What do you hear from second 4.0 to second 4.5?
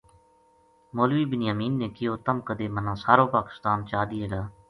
دیئے گا